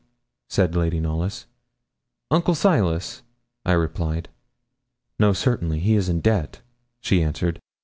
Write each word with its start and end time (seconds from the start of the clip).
said 0.49 0.75
Lady 0.75 0.99
Knollys. 0.99 1.45
'Uncle 2.31 2.55
Silas,' 2.55 3.21
I 3.65 3.73
replied. 3.73 4.29
'No, 5.19 5.31
certainly; 5.31 5.77
he's 5.79 6.09
in 6.09 6.21
debt,' 6.21 6.61
she 7.01 7.21
answered. 7.21 7.61